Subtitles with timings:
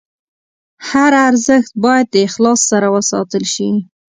[0.89, 3.69] هر ارزښت باید د اخلاص سره وساتل شي.